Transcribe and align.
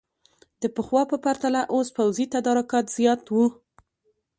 د 0.61 0.63
پخوا 0.75 1.03
په 1.11 1.17
پرتله 1.25 1.61
اوس 1.73 1.87
پوځي 1.97 2.25
تدارکات 2.35 2.85
زیات 2.97 3.21
وو. 3.33 3.45